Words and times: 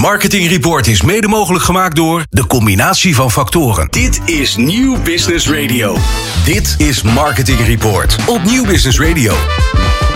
Marketing 0.00 0.48
Report 0.48 0.86
is 0.86 1.02
mede 1.02 1.28
mogelijk 1.28 1.64
gemaakt 1.64 1.96
door 1.96 2.24
de 2.30 2.46
combinatie 2.46 3.14
van 3.14 3.30
factoren. 3.30 3.88
Dit 3.90 4.20
is 4.24 4.56
Nieuw 4.56 5.02
Business 5.02 5.48
Radio. 5.48 5.96
Dit 6.44 6.74
is 6.78 7.02
Marketing 7.02 7.66
Report 7.66 8.16
op 8.26 8.44
Nieuw 8.44 8.64
Business 8.64 9.00
Radio. 9.00 9.34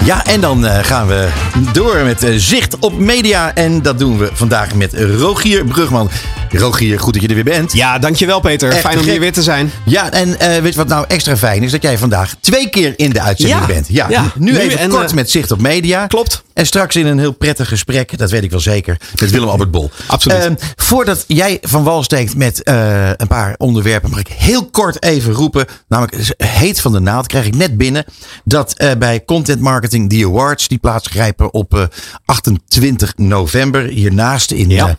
Ja, 0.05 0.25
en 0.27 0.41
dan 0.41 0.65
uh, 0.65 0.79
gaan 0.83 1.07
we 1.07 1.29
door 1.73 1.97
met 2.05 2.25
uh, 2.25 2.35
zicht 2.37 2.79
op 2.79 2.99
media. 2.99 3.55
En 3.55 3.83
dat 3.83 3.99
doen 3.99 4.19
we 4.19 4.31
vandaag 4.33 4.75
met 4.75 4.93
Rogier 4.95 5.65
Brugman. 5.65 6.11
Rogier, 6.51 7.01
goed 7.01 7.13
dat 7.13 7.23
je 7.23 7.29
er 7.29 7.35
weer 7.35 7.45
bent. 7.45 7.73
Ja, 7.73 7.99
dankjewel 7.99 8.41
Peter. 8.41 8.71
Echt 8.71 8.81
fijn 8.81 8.99
om 8.99 9.05
hier 9.05 9.21
weer 9.21 9.33
te 9.33 9.43
zijn. 9.43 9.73
Ja, 9.85 10.11
en 10.11 10.29
uh, 10.29 10.37
weet 10.37 10.73
je 10.73 10.79
wat 10.79 10.89
nou 10.89 11.05
extra 11.09 11.37
fijn 11.37 11.63
is? 11.63 11.71
Dat 11.71 11.83
jij 11.83 11.99
vandaag 11.99 12.35
twee 12.41 12.69
keer 12.69 12.93
in 12.97 13.11
de 13.11 13.21
uitzending 13.21 13.61
Ja. 13.61 13.67
bent. 13.67 13.87
Ja, 13.89 14.07
Ja. 14.09 14.33
nu, 14.35 14.53
Nu 14.53 14.59
even 14.59 14.79
en, 14.79 14.91
kort 14.91 15.09
eh, 15.09 15.15
met 15.15 15.31
zicht 15.31 15.51
op 15.51 15.61
media. 15.61 16.07
Klopt. 16.07 16.43
En 16.55 16.67
straks 16.67 16.97
in 16.97 17.07
een 17.07 17.19
heel 17.19 17.33
prettig 17.33 17.69
gesprek, 17.69 18.19
dat 18.19 18.31
weet 18.31 18.43
ik 18.43 18.51
wel 18.51 18.61
zeker, 18.61 19.01
met 19.21 19.31
Willem 19.31 19.49
Albert 19.49 19.71
Bol. 19.71 19.91
Absoluut. 20.07 20.39
Ehm, 20.39 20.55
voordat 20.77 21.25
jij 21.27 21.59
van 21.63 21.83
wal 21.85 22.03
steekt 22.03 22.37
met 22.37 22.63
eh, 22.63 23.09
een 23.17 23.27
paar 23.27 23.55
onderwerpen, 23.59 24.11
mag 24.11 24.19
ik 24.19 24.29
heel 24.29 24.67
kort 24.71 25.03
even 25.03 25.33
roepen. 25.33 25.67
Namelijk, 25.89 26.35
heet 26.37 26.81
van 26.81 26.93
de 26.93 27.01
naald, 27.01 27.27
krijg 27.27 27.47
ik 27.47 27.55
net 27.57 27.77
binnen. 27.77 28.05
Dat 28.45 28.73
eh, 28.77 28.91
bij 28.99 29.25
Content 29.25 29.61
Marketing 29.61 30.11
die 30.11 30.27
Awards, 30.27 30.69
die 30.69 30.79
plaatsgrijpen 30.79 31.53
op 31.55 31.75
eh, 31.75 31.85
28 32.25 33.13
november. 33.17 33.83
Hiernaast 33.83 34.51
in, 34.51 34.71
Ja. 34.71 34.89
eh, 34.89 34.95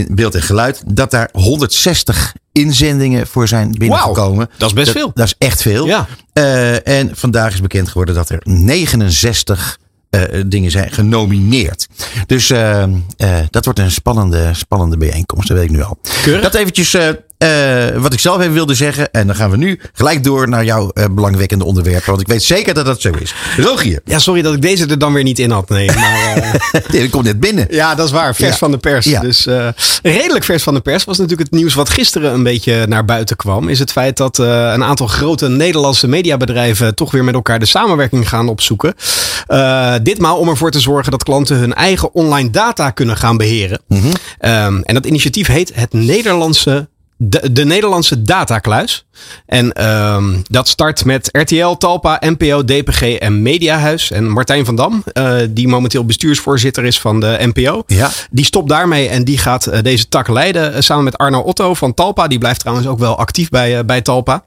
in 0.00 0.06
beeld 0.14 0.34
en 0.34 0.42
geluid. 0.42 0.82
Dat 0.86 1.10
daar 1.10 1.28
160 1.32 2.34
inzendingen 2.52 3.26
voor 3.26 3.48
zijn 3.48 3.70
binnengekomen. 3.78 4.50
dat 4.58 4.68
is 4.68 4.74
best 4.74 4.90
veel. 4.90 5.10
Dat 5.14 5.26
is 5.26 5.34
echt 5.38 5.62
veel. 5.62 5.86
Ja. 5.86 6.06
Eh, 6.32 6.88
en 6.88 7.10
vandaag 7.16 7.52
is 7.54 7.60
bekend 7.60 7.88
geworden 7.88 8.14
dat 8.14 8.28
er 8.28 8.40
69 8.44 9.78
eh, 9.78 9.83
dingen 10.46 10.70
zijn 10.70 10.92
genomineerd. 10.92 11.88
Dus 12.26 12.50
eh, 12.50 12.82
eh, 12.82 12.88
dat 13.50 13.64
wordt 13.64 13.80
een 13.80 13.90
spannende, 13.90 14.50
spannende 14.52 14.96
bijeenkomst, 14.96 15.48
dat 15.48 15.56
weet 15.56 15.66
ik 15.66 15.72
nu 15.72 15.82
al. 15.82 15.98
Keurig. 16.22 16.42
Dat 16.42 16.54
eventjes 16.54 16.94
eh, 16.94 17.08
eh, 17.08 17.83
wat 18.00 18.12
ik 18.12 18.20
zelf 18.20 18.40
even 18.40 18.52
wilde 18.52 18.74
zeggen. 18.74 19.12
En 19.12 19.26
dan 19.26 19.36
gaan 19.36 19.50
we 19.50 19.56
nu 19.56 19.80
gelijk 19.92 20.24
door 20.24 20.48
naar 20.48 20.64
jouw 20.64 20.90
eh, 20.90 21.04
belangwekkende 21.10 21.64
onderwerpen. 21.64 22.06
Want 22.10 22.20
ik 22.20 22.26
weet 22.26 22.42
zeker 22.42 22.74
dat 22.74 22.86
dat 22.86 23.00
zo 23.00 23.10
is. 23.20 23.34
Rogier, 23.56 24.00
Ja, 24.04 24.18
sorry 24.18 24.42
dat 24.42 24.54
ik 24.54 24.62
deze 24.62 24.86
er 24.86 24.98
dan 24.98 25.12
weer 25.12 25.22
niet 25.22 25.38
in 25.38 25.50
had. 25.50 25.68
Nee, 25.68 25.86
maar, 25.86 26.36
eh, 26.36 26.52
nee, 26.92 27.00
dat 27.00 27.10
komt 27.10 27.24
net 27.24 27.40
binnen. 27.40 27.66
ja, 27.70 27.94
dat 27.94 28.06
is 28.06 28.12
waar. 28.12 28.34
Vers 28.34 28.50
Ja. 28.50 28.56
van 28.56 28.70
de 28.70 28.78
pers. 28.78 29.04
Ja. 29.06 29.20
Dus 29.20 29.46
eh, 29.46 29.68
redelijk 30.02 30.44
vers 30.44 30.62
van 30.62 30.74
de 30.74 30.80
pers 30.80 31.04
was 31.04 31.18
natuurlijk 31.18 31.50
het 31.50 31.58
nieuws 31.60 31.74
wat 31.74 31.88
gisteren 31.90 32.32
een 32.34 32.42
beetje 32.42 32.86
naar 32.86 33.04
buiten 33.04 33.36
kwam. 33.36 33.68
Is 33.68 33.78
het 33.78 33.92
feit 33.92 34.16
dat 34.16 34.38
eh, 34.38 34.46
een 34.74 34.84
aantal 34.84 35.06
grote 35.06 35.48
Nederlandse 35.48 36.06
mediabedrijven 36.06 36.94
toch 36.94 37.10
weer 37.10 37.24
met 37.24 37.34
elkaar 37.34 37.58
de 37.58 37.66
samenwerking 37.66 38.28
gaan 38.28 38.48
opzoeken. 38.48 38.94
Eh, 39.46 39.94
ditmaal 40.02 40.36
om 40.38 40.48
ervoor 40.48 40.70
te 40.70 40.80
zorgen 40.80 41.10
dat 41.10 41.22
klanten 41.22 41.56
hun 41.56 41.74
eigen 41.74 42.14
online 42.14 42.50
data 42.50 42.90
kunnen 42.90 43.16
gaan 43.16 43.36
beheren. 43.36 43.80
Ehm, 44.38 44.80
en 44.82 44.94
dat 44.94 45.06
initiatief 45.06 45.46
heet 45.46 45.72
het 45.74 45.92
Nederlandse 45.92 46.88
de, 47.28 47.52
de 47.52 47.64
Nederlandse 47.64 48.22
datakluis. 48.22 49.04
En 49.46 49.72
ehm, 49.72 50.40
dat 50.42 50.68
start 50.68 51.04
met 51.04 51.28
RTL, 51.32 51.72
Talpa, 51.72 52.22
NPO, 52.26 52.64
DPG 52.64 53.02
en 53.02 53.42
Mediahuis. 53.42 54.10
En 54.10 54.28
Martijn 54.28 54.64
van 54.64 54.76
Dam, 54.76 55.02
eh, 55.12 55.36
die 55.50 55.68
momenteel 55.68 56.04
bestuursvoorzitter 56.04 56.84
is 56.84 57.00
van 57.00 57.20
de 57.20 57.36
NPO. 57.40 57.82
Ja. 57.86 58.10
Die 58.30 58.44
stopt 58.44 58.68
daarmee 58.68 59.08
en 59.08 59.24
die 59.24 59.38
gaat 59.38 59.66
eh, 59.66 59.82
deze 59.82 60.08
tak 60.08 60.28
leiden. 60.28 60.74
eh, 60.74 60.80
samen 60.80 61.04
met 61.04 61.18
Arno 61.18 61.40
Otto 61.40 61.74
van 61.74 61.94
Talpa. 61.94 62.26
Die 62.26 62.38
blijft 62.38 62.60
trouwens 62.60 62.86
ook 62.86 62.98
wel 62.98 63.18
actief 63.18 63.48
bij, 63.48 63.84
bij 63.84 64.00
Talpa. 64.00 64.44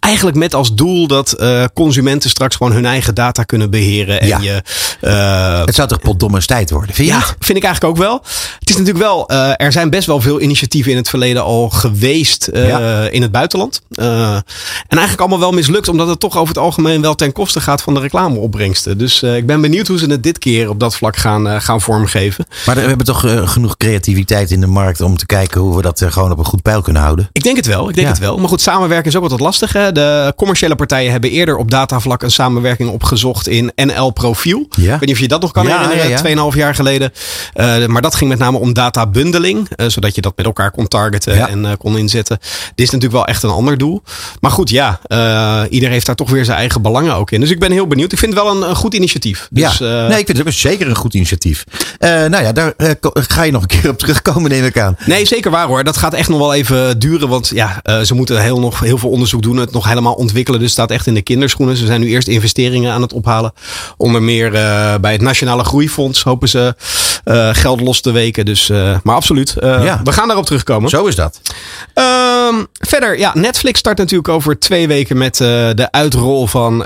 Eigenlijk 0.00 0.36
met 0.36 0.54
als 0.54 0.74
doel 0.74 1.06
dat 1.06 1.32
eh, 1.32 1.64
consumenten 1.74 2.30
straks 2.30 2.56
gewoon 2.56 2.72
hun 2.72 2.86
eigen 2.86 3.14
data 3.14 3.42
kunnen 3.42 3.70
beheren. 3.70 4.20
En 4.20 4.26
Ja. 4.26 4.38
je, 4.40 4.62
eh, 5.00 5.64
Het 5.64 5.74
zou 5.74 5.88
toch 5.88 5.98
potdomme 6.00 6.44
tijd 6.44 6.70
worden, 6.70 6.94
vind 6.94 7.08
je 7.08 7.14
ja, 7.14 7.20
vind 7.38 7.58
ik 7.58 7.64
eigenlijk 7.64 7.84
ook 7.84 8.02
wel. 8.04 8.22
Het 8.60 8.68
is 8.70 8.76
natuurlijk 8.76 9.04
wel, 9.04 9.28
eh, 9.28 9.50
er 9.56 9.72
zijn 9.72 9.90
best 9.90 10.06
wel 10.06 10.20
veel 10.20 10.40
initiatieven 10.40 10.90
in 10.90 10.96
het 10.96 11.08
verleden 11.08 11.42
al 11.42 11.68
geweest 11.70 12.48
Ja. 12.52 13.08
in 13.08 13.22
het 13.22 13.32
buitenland. 13.32 13.80
En 13.94 14.44
eigenlijk 14.88 15.20
allemaal 15.20 15.38
wel 15.38 15.52
mislukt, 15.52 15.88
omdat 15.88 16.08
het 16.08 16.20
toch 16.20 16.36
over 16.36 16.48
het 16.54 16.58
algemeen 16.64 17.00
wel 17.02 17.14
ten 17.14 17.32
koste 17.32 17.60
gaat 17.60 17.82
van 17.82 17.94
de 17.94 18.00
reclameopbrengsten. 18.00 18.98
Dus 18.98 19.22
ik 19.22 19.46
ben 19.46 19.60
benieuwd 19.60 19.86
hoe 19.86 19.98
ze 19.98 20.06
het 20.06 20.22
dit 20.22 20.38
keer 20.38 20.68
op 20.68 20.80
dat 20.80 20.96
vlak 20.96 21.16
gaan, 21.16 21.60
gaan 21.62 21.80
vormgeven. 21.80 22.46
Maar 22.66 22.74
we 22.74 22.80
hebben 22.80 23.06
toch 23.06 23.24
genoeg 23.44 23.76
creativiteit 23.76 24.50
in 24.50 24.60
de 24.60 24.66
markt 24.66 25.00
om 25.00 25.16
te 25.16 25.26
kijken 25.26 25.60
hoe 25.60 25.76
we 25.76 25.82
dat 25.82 26.04
gewoon 26.08 26.32
op 26.32 26.38
een 26.38 26.44
goed 26.44 26.62
pijl 26.62 26.82
kunnen 26.82 27.02
houden. 27.02 27.28
Ik 27.32 27.42
denk 27.42 27.56
het 27.56 27.66
wel, 27.66 27.88
ik 27.88 27.94
denk 27.94 28.06
Ja. 28.06 28.12
het 28.12 28.22
wel. 28.22 28.36
Maar 28.38 28.48
goed, 28.48 28.60
samenwerken 28.60 29.06
is 29.10 29.16
ook 29.16 29.28
wat 29.28 29.40
lastig. 29.40 29.72
Hè? 29.72 29.89
De 29.92 30.32
commerciële 30.36 30.74
partijen 30.74 31.10
hebben 31.10 31.30
eerder 31.30 31.56
op 31.56 31.70
datavlak 31.70 32.22
een 32.22 32.30
samenwerking 32.30 32.90
opgezocht 32.90 33.48
in 33.48 33.72
NL 33.74 34.10
Profiel. 34.10 34.66
Ja. 34.70 34.82
Ik 34.82 34.90
weet 34.90 35.00
niet 35.00 35.10
of 35.10 35.18
je 35.18 35.28
dat 35.28 35.40
nog 35.40 35.52
kan 35.52 35.66
Ja, 35.66 35.88
herinneren. 35.88 36.52
2,5 36.52 36.56
jaar 36.58 36.74
geleden. 36.74 37.12
Eh, 37.52 37.86
maar 37.86 38.02
dat 38.02 38.14
ging 38.14 38.30
met 38.30 38.38
name 38.38 38.58
om 38.58 38.72
databundeling, 38.72 39.68
eh, 39.76 39.86
zodat 39.88 40.14
je 40.14 40.20
dat 40.20 40.36
met 40.36 40.46
elkaar 40.46 40.70
kon 40.70 40.88
targeten 40.88 41.48
en 41.48 41.64
eh, 41.64 41.72
kon 41.78 41.98
inzetten. 41.98 42.38
Dit 42.40 42.86
is 42.86 42.90
natuurlijk 42.90 43.12
wel 43.12 43.24
echt 43.24 43.42
een 43.42 43.50
ander 43.50 43.78
doel. 43.78 44.02
Maar 44.40 44.50
goed, 44.50 44.70
ja, 44.70 45.00
eh 45.06 45.62
ieder 45.70 45.90
heeft 45.90 46.06
daar 46.06 46.14
toch 46.14 46.30
weer 46.30 46.44
zijn 46.44 46.58
eigen 46.58 46.82
belangen 46.82 47.14
ook 47.14 47.30
in. 47.30 47.40
Dus 47.40 47.50
ik 47.50 47.58
ben 47.58 47.72
heel 47.72 47.86
benieuwd. 47.86 48.12
Ik 48.12 48.18
vind 48.18 48.34
het 48.34 48.42
wel 48.42 48.56
een, 48.56 48.68
een 48.68 48.76
goed 48.76 48.94
initiatief. 48.94 49.48
Dus, 49.50 49.78
ja, 49.78 50.02
eh, 50.02 50.08
nee, 50.08 50.18
ik 50.18 50.26
vind 50.26 50.38
het 50.38 50.46
ook 50.46 50.52
zeker 50.52 50.88
een 50.88 50.96
goed 50.96 51.14
initiatief. 51.14 51.64
Eh, 51.98 52.10
nou 52.10 52.42
ja, 52.42 52.52
daar 52.52 52.72
eh, 52.76 52.90
ga 53.12 53.42
je 53.42 53.52
nog 53.52 53.62
een 53.62 53.68
keer 53.68 53.90
op 53.90 53.98
terugkomen, 53.98 54.50
neem 54.50 54.64
ik 54.64 54.78
aan. 54.78 54.96
Nee, 55.06 55.26
zeker 55.26 55.50
waar 55.50 55.66
hoor. 55.66 55.84
Dat 55.84 55.96
gaat 55.96 56.14
echt 56.14 56.28
nog 56.28 56.38
wel 56.38 56.54
even 56.54 56.98
duren. 56.98 57.28
Want 57.28 57.50
ja, 57.54 57.80
eh, 57.82 58.00
ze 58.00 58.14
moeten 58.14 58.42
heel, 58.42 58.60
nog 58.60 58.80
heel 58.80 58.98
veel 58.98 59.10
onderzoek 59.10 59.42
doen. 59.42 59.56
Het 59.56 59.72
nog 59.72 59.79
helemaal 59.86 60.14
ontwikkelen. 60.14 60.60
Dus 60.60 60.72
staat 60.72 60.90
echt 60.90 61.06
in 61.06 61.14
de 61.14 61.22
kinderschoenen. 61.22 61.76
Ze 61.76 61.86
zijn 61.86 62.00
nu 62.00 62.08
eerst 62.08 62.28
investeringen 62.28 62.92
aan 62.92 63.02
het 63.02 63.12
ophalen. 63.12 63.52
Onder 63.96 64.22
meer 64.22 64.54
eh, 64.54 64.94
bij 65.00 65.12
het 65.12 65.20
Nationale 65.20 65.64
Groeifonds 65.64 66.22
hopen 66.22 66.48
ze 66.48 66.74
eh, 67.24 67.48
geld 67.52 67.80
los 67.80 68.00
te 68.00 68.10
weken. 68.10 68.44
Dus, 68.44 68.70
eh, 68.70 68.96
maar 69.02 69.14
absoluut. 69.14 69.54
Ja. 69.60 70.00
We 70.04 70.12
gaan 70.12 70.26
daarop 70.26 70.46
terugkomen. 70.46 70.90
Zo 70.90 71.06
is 71.06 71.14
dat. 71.14 71.40
Ehm, 71.94 72.54
verder, 72.72 73.18
ja, 73.18 73.30
Netflix 73.34 73.78
start 73.78 73.98
natuurlijk 73.98 74.28
over 74.28 74.58
twee 74.58 74.88
weken 74.88 75.16
met 75.18 75.36
de 75.36 75.88
uitrol 75.90 76.46
van 76.46 76.76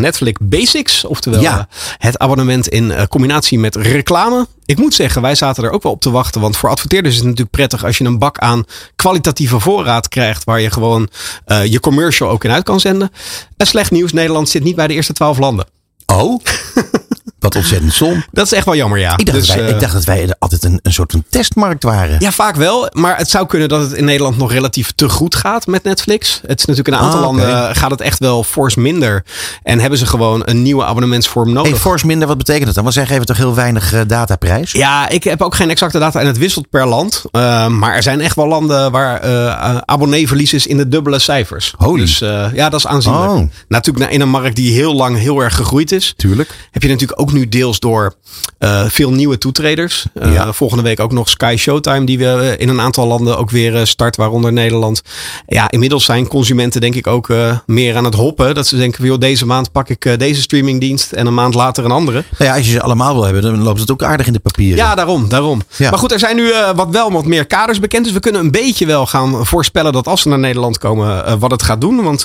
Netflix 0.00 0.38
Basics. 0.42 1.04
Oftewel 1.04 1.40
Ja. 1.40 1.68
het 1.98 2.18
abonnement 2.18 2.68
in 2.68 2.92
combinatie 3.08 3.58
met 3.58 3.76
reclame. 3.76 4.46
Ik 4.70 4.78
moet 4.78 4.94
zeggen, 4.94 5.22
wij 5.22 5.34
zaten 5.34 5.64
er 5.64 5.70
ook 5.70 5.82
wel 5.82 5.92
op 5.92 6.00
te 6.00 6.10
wachten. 6.10 6.40
Want 6.40 6.56
voor 6.56 6.68
adverteerders 6.68 7.14
is 7.14 7.20
het 7.20 7.28
natuurlijk 7.28 7.56
prettig 7.56 7.84
als 7.84 7.98
je 7.98 8.04
een 8.04 8.18
bak 8.18 8.38
aan 8.38 8.64
kwalitatieve 8.96 9.60
voorraad 9.60 10.08
krijgt. 10.08 10.44
Waar 10.44 10.60
je 10.60 10.70
gewoon 10.70 11.08
eh, 11.44 11.64
je 11.64 11.80
commercial 11.80 12.30
ook 12.30 12.44
in 12.44 12.50
uit 12.50 12.64
kan 12.64 12.80
zenden. 12.80 13.10
En 13.56 13.66
slecht 13.66 13.90
nieuws, 13.90 14.12
Nederland 14.12 14.48
zit 14.48 14.62
niet 14.62 14.76
bij 14.76 14.86
de 14.86 14.94
eerste 14.94 15.12
twaalf 15.12 15.38
landen. 15.38 15.66
Oh, 16.06 16.40
wat 17.40 17.56
ontzettend 17.56 17.92
som. 17.92 18.24
Dat 18.32 18.44
is 18.46 18.52
echt 18.52 18.64
wel 18.64 18.76
jammer, 18.76 18.98
ja. 18.98 19.16
Ik 19.16 19.26
dacht, 19.26 19.38
Dus, 19.38 19.46
dat, 19.46 19.56
wij, 19.56 19.64
eh, 19.66 19.72
ik 19.74 19.80
dacht 19.80 19.92
dat 19.92 20.04
wij 20.04 20.34
altijd 20.38 20.64
een, 20.64 20.78
een 20.82 20.92
soort 20.92 21.12
van 21.12 21.24
testmarkt 21.30 21.82
waren. 21.82 22.16
Ja, 22.18 22.30
vaak 22.32 22.56
wel. 22.56 22.88
Maar 22.92 23.16
het 23.16 23.30
zou 23.30 23.46
kunnen 23.46 23.68
dat 23.68 23.80
het 23.80 23.92
in 23.92 24.04
Nederland 24.04 24.36
nog 24.36 24.52
relatief 24.52 24.92
te 24.94 25.08
goed 25.08 25.34
gaat 25.34 25.66
met 25.66 25.82
Netflix. 25.82 26.40
Het 26.46 26.58
is 26.58 26.64
natuurlijk 26.64 26.88
in 26.88 26.94
een 26.94 27.00
aantal 27.00 27.20
Ah, 27.22 27.26
oké. 27.28 27.36
landen 27.36 27.68
eh, 27.68 27.76
gaat 27.76 27.90
het 27.90 28.00
echt 28.00 28.18
wel 28.18 28.44
fors 28.44 28.74
minder. 28.74 29.24
En 29.62 29.78
hebben 29.78 29.98
ze 29.98 30.06
gewoon 30.06 30.42
een 30.44 30.62
nieuwe 30.62 30.84
abonnementsvorm 30.84 31.52
nodig. 31.52 31.70
Hey, 31.70 31.80
fors 31.80 32.04
minder, 32.04 32.28
wat 32.28 32.38
betekent 32.38 32.64
dat 32.66 32.74
dan? 32.74 32.82
Want 32.82 32.94
zij 32.96 33.06
geven 33.06 33.26
toch 33.26 33.36
heel 33.36 33.54
weinig 33.54 33.92
eh, 33.92 34.00
dataprijs? 34.06 34.72
Ja, 34.72 35.08
ik 35.08 35.24
heb 35.24 35.42
ook 35.42 35.54
geen 35.54 35.70
exacte 35.70 35.98
data 35.98 36.20
en 36.20 36.26
het 36.26 36.38
wisselt 36.38 36.70
per 36.70 36.86
land. 36.86 37.24
Uh, 37.32 37.66
maar 37.66 37.94
er 37.94 38.02
zijn 38.02 38.20
echt 38.20 38.36
wel 38.36 38.46
landen 38.48 38.90
waar 38.90 39.20
abonneeverlies 39.84 40.52
is 40.52 40.66
in 40.66 40.76
de 40.76 40.88
dubbele 40.88 41.18
cijfers. 41.18 41.74
Holy. 41.76 42.00
Dus 42.00 42.18
ja, 42.18 42.68
dat 42.68 42.74
is 42.74 42.86
aanzienlijk. 42.86 43.30
Oh. 43.32 43.42
Natuurlijk 43.68 44.10
in 44.12 44.20
een 44.20 44.28
markt 44.28 44.56
die 44.56 44.72
heel 44.72 44.94
lang 44.94 45.18
heel 45.18 45.40
erg 45.40 45.54
gegroeid 45.54 45.92
is. 45.92 46.14
Tuurlijk. 46.16 46.50
Heb 46.70 46.82
je 46.82 46.88
natuurlijk 46.88 47.20
ook 47.20 47.29
nu 47.32 47.48
deels 47.48 47.78
door 47.78 48.14
uh, 48.58 48.84
veel 48.88 49.10
nieuwe 49.10 49.38
toetreders. 49.38 50.06
Ja. 50.22 50.52
Volgende 50.52 50.82
week 50.82 51.00
ook 51.00 51.12
nog 51.12 51.28
Sky 51.28 51.54
Showtime 51.58 52.04
die 52.04 52.18
we 52.18 52.54
in 52.58 52.68
een 52.68 52.80
aantal 52.80 53.06
landen 53.06 53.38
ook 53.38 53.50
weer 53.50 53.86
start, 53.86 54.16
waaronder 54.16 54.52
Nederland. 54.52 55.02
Ja, 55.46 55.70
inmiddels 55.70 56.04
zijn 56.04 56.28
consumenten 56.28 56.80
denk 56.80 56.94
ik 56.94 57.06
ook 57.06 57.28
uh, 57.28 57.58
meer 57.66 57.96
aan 57.96 58.04
het 58.04 58.14
hoppen. 58.14 58.54
Dat 58.54 58.66
ze 58.66 58.76
denken, 58.76 59.04
joh, 59.04 59.18
deze 59.18 59.46
maand 59.46 59.72
pak 59.72 59.88
ik 59.88 60.18
deze 60.18 60.40
streamingdienst 60.40 61.12
en 61.12 61.26
een 61.26 61.34
maand 61.34 61.54
later 61.54 61.84
een 61.84 61.90
andere. 61.90 62.24
Nou 62.38 62.50
ja, 62.50 62.56
als 62.56 62.66
je 62.66 62.72
ze 62.72 62.82
allemaal 62.82 63.14
wil 63.14 63.24
hebben, 63.24 63.42
dan 63.42 63.62
loopt 63.62 63.80
het 63.80 63.90
ook 63.90 64.02
aardig 64.02 64.26
in 64.26 64.32
de 64.32 64.38
papieren. 64.38 64.76
Ja, 64.76 64.94
daarom. 64.94 65.28
daarom. 65.28 65.62
Ja. 65.76 65.90
Maar 65.90 65.98
goed, 65.98 66.12
er 66.12 66.18
zijn 66.18 66.36
nu 66.36 66.52
wat 66.74 66.88
wel 66.90 67.12
wat 67.12 67.26
meer 67.26 67.46
kaders 67.46 67.80
bekend. 67.80 68.04
Dus 68.04 68.12
we 68.12 68.20
kunnen 68.20 68.40
een 68.40 68.50
beetje 68.50 68.86
wel 68.86 69.06
gaan 69.06 69.46
voorspellen 69.46 69.92
dat 69.92 70.06
als 70.06 70.22
ze 70.22 70.28
naar 70.28 70.38
Nederland 70.38 70.78
komen, 70.78 71.38
wat 71.38 71.50
het 71.50 71.62
gaat 71.62 71.80
doen. 71.80 72.02
Want 72.02 72.24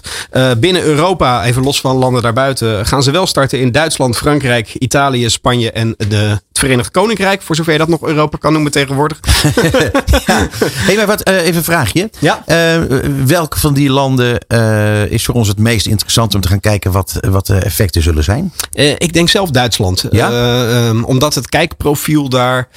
binnen 0.57 0.83
Europa, 0.83 1.43
even 1.43 1.63
los 1.63 1.81
van 1.81 1.95
landen 1.95 2.21
daarbuiten, 2.21 2.85
gaan 2.85 3.03
ze 3.03 3.11
wel 3.11 3.27
starten 3.27 3.59
in 3.59 3.71
Duitsland, 3.71 4.17
Frankrijk, 4.17 4.73
Italië, 4.73 4.93
Spanje 5.29 5.71
en 5.71 5.95
de, 5.97 6.15
het 6.15 6.59
Verenigd 6.59 6.91
Koninkrijk. 6.91 7.41
Voor 7.41 7.55
zover 7.55 7.71
je 7.71 7.77
dat 7.77 7.87
nog 7.87 8.03
Europa 8.03 8.37
kan 8.37 8.53
noemen 8.53 8.71
tegenwoordig. 8.71 9.19
ja. 10.25 10.47
hey, 10.51 10.95
maar 10.95 11.05
wat, 11.05 11.29
uh, 11.29 11.41
even 11.41 11.55
een 11.55 11.63
vraagje. 11.63 12.09
Ja? 12.19 12.43
Uh, 12.47 12.99
welk 13.25 13.57
van 13.57 13.73
die 13.73 13.89
landen 13.89 14.45
uh, 14.47 15.11
is 15.11 15.25
voor 15.25 15.35
ons 15.35 15.47
het 15.47 15.59
meest 15.59 15.85
interessant 15.85 16.35
om 16.35 16.41
te 16.41 16.47
gaan 16.47 16.59
kijken 16.59 16.91
wat, 16.91 17.17
wat 17.29 17.45
de 17.45 17.55
effecten 17.55 18.01
zullen 18.01 18.23
zijn? 18.23 18.53
ik 18.97 19.13
denk 19.13 19.29
zelf 19.29 19.49
Duitsland. 19.49 20.05
Ja? 20.11 20.87
um, 20.87 21.03
omdat 21.03 21.35
het 21.35 21.49
kijkprofiel 21.49 22.29
daar 22.29 22.67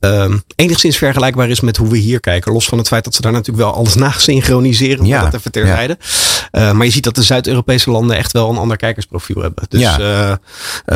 ehm, 0.00 0.36
enigszins 0.56 0.96
vergelijkbaar 0.96 1.48
is 1.48 1.60
met 1.60 1.76
hoe 1.76 1.88
we 1.88 1.98
hier 1.98 2.20
kijken. 2.20 2.52
Los 2.52 2.66
van 2.66 2.78
het 2.78 2.88
feit 2.88 3.04
dat 3.04 3.14
ze 3.14 3.20
daar 3.20 3.32
natuurlijk 3.32 3.64
wel 3.64 3.74
alles 3.74 3.94
na 3.94 4.10
synchroniseren. 4.16 5.06
Ja, 5.06 5.16
Ja, 5.18 5.24
dat 5.24 5.34
even 5.34 5.52
terzijde. 5.52 5.98
Eh, 6.50 6.72
maar 6.72 6.86
je 6.86 6.92
ziet 6.92 7.04
dat 7.04 7.14
de 7.14 7.22
Zuid-Europese 7.22 7.90
landen 7.90 8.16
echt 8.16 8.32
wel 8.32 8.50
een 8.50 8.56
ander 8.56 8.76
kijkersprofiel 8.76 9.42
hebben. 9.42 9.64
Dus, 9.68 9.80
Ja. 9.80 9.98
eh, 9.98 10.30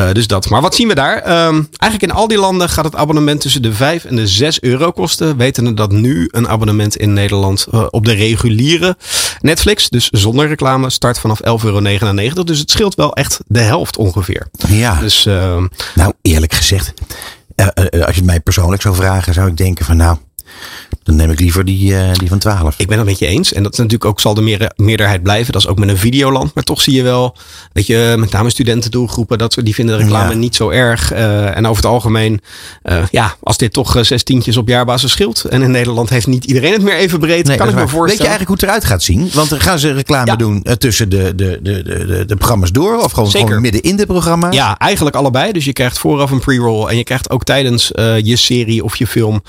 eh, 0.08 0.14
dus 0.14 0.26
dat. 0.26 0.48
Maar 0.48 0.60
wat 0.60 0.74
zien 0.74 0.88
we 0.88 0.94
daar? 0.94 1.16
Ehm, 1.18 1.62
eigenlijk 1.78 2.12
in 2.12 2.18
al 2.18 2.28
die 2.28 2.38
landen 2.38 2.68
gaat 2.68 2.84
het 2.84 2.94
abonnement 2.96 3.40
tussen 3.40 3.62
de 3.62 3.72
5 3.72 4.04
en 4.04 4.16
de 4.16 4.26
6 4.26 4.60
euro 4.60 4.90
kosten. 4.90 5.36
Wetende 5.36 5.74
dat 5.74 5.92
nu 5.92 6.28
een 6.30 6.48
abonnement 6.48 6.96
in 6.96 7.12
Nederland 7.12 7.66
op 7.90 8.04
de 8.04 8.12
reguliere 8.12 8.96
Netflix, 9.40 9.88
dus 9.88 10.08
zonder 10.10 10.48
reclame, 10.48 10.90
start 10.90 11.18
vanaf 11.18 11.40
11,99 11.40 12.24
euro. 12.24 12.44
Dus 12.44 12.58
het 12.58 12.70
scheelt 12.70 12.94
wel 12.94 13.12
echt 13.14 13.40
de 13.46 13.60
helft 13.60 13.96
ongeveer. 13.96 14.46
Ja. 14.68 15.00
Dus 15.00 15.26
ehm, 15.26 15.66
Nou, 15.94 16.12
eerlijk 16.22 16.52
gezegd, 16.54 16.92
als 17.56 18.14
je 18.14 18.20
het 18.20 18.24
mij 18.24 18.40
persoonlijk 18.40 18.82
zou 18.82 18.94
vragen, 18.94 19.34
zou 19.34 19.48
ik 19.48 19.56
denken 19.56 19.84
van 19.84 19.96
nou, 19.96 20.16
dan 21.04 21.16
neem 21.16 21.30
ik 21.30 21.40
liever 21.40 21.64
die, 21.64 21.96
eh, 21.96 22.12
die 22.12 22.28
van 22.28 22.38
12. 22.38 22.74
Ik 22.78 22.86
ben 22.86 22.98
het 22.98 23.06
met 23.06 23.18
je 23.18 23.26
eens. 23.26 23.52
En 23.52 23.62
dat 23.62 23.72
is 23.72 23.78
natuurlijk 23.78 24.04
ook 24.04 24.20
zal 24.20 24.34
de 24.34 24.40
meer- 24.40 24.72
meerderheid 24.76 25.22
blijven. 25.22 25.52
Dat 25.52 25.62
is 25.62 25.68
ook 25.68 25.78
met 25.78 25.88
een 25.88 25.96
videoland. 25.98 26.54
Maar 26.54 26.64
toch 26.64 26.80
zie 26.80 26.94
je 26.94 27.02
wel, 27.02 27.36
weet 27.72 27.86
je, 27.86 28.14
met 28.18 28.30
name 28.30 28.50
studentendoelgroepen, 28.50 29.38
dat 29.38 29.56
die 29.62 29.74
vinden 29.74 29.98
de 29.98 30.02
reclame 30.04 30.30
Ja. 30.30 30.36
niet 30.36 30.54
zo 30.56 30.70
erg. 30.70 31.12
Eh, 31.12 31.56
en 31.56 31.66
over 31.66 31.82
het 31.82 31.92
algemeen, 31.92 32.40
eh, 32.82 33.02
ja, 33.10 33.34
als 33.42 33.56
dit 33.56 33.72
toch 33.72 33.96
zes 34.00 34.22
tientjes 34.22 34.56
op 34.56 34.68
jaarbasis 34.68 35.10
scheelt. 35.10 35.44
En 35.44 35.62
in 35.62 35.70
Nederland 35.70 36.08
heeft 36.08 36.26
niet 36.26 36.44
iedereen 36.44 36.72
het 36.72 36.82
meer 36.82 36.96
even 36.96 37.18
breed. 37.18 37.46
Nee, 37.46 37.56
kan 37.56 37.66
dat 37.66 37.74
ik 37.74 37.74
me 37.74 37.74
waar. 37.74 37.80
Weet 37.84 37.90
je 37.90 37.96
voorstellen. 37.96 38.30
eigenlijk 38.30 38.48
hoe 38.48 38.56
het 38.60 38.64
eruit 38.68 38.84
gaat 38.84 39.02
zien? 39.02 39.30
Want 39.34 39.48
dan 39.48 39.60
gaan 39.60 39.78
ze 39.78 39.92
reclame 39.92 40.26
Ja. 40.30 40.36
doen 40.36 40.62
tussen 40.78 41.08
de, 41.08 41.34
de, 41.34 41.58
de, 41.62 41.82
de, 41.82 42.24
de, 42.26 42.36
programma's 42.36 42.72
door? 42.72 43.02
Of 43.02 43.12
gewoon, 43.12 43.30
Zeker. 43.30 43.46
gewoon 43.46 43.62
midden 43.62 43.82
in 43.82 43.96
de 43.96 44.06
programma's? 44.06 44.54
Ja, 44.54 44.78
eigenlijk 44.78 45.16
allebei. 45.16 45.52
Dus 45.52 45.64
je 45.64 45.72
krijgt 45.72 45.98
vooraf 45.98 46.30
een 46.30 46.40
pre-roll. 46.40 46.86
En 46.88 46.96
je 46.96 47.04
krijgt 47.04 47.30
ook 47.30 47.44
tijdens 47.44 47.90
je 48.22 48.36
serie 48.36 48.84
of 48.84 48.96
je 48.96 49.06
film 49.06 49.42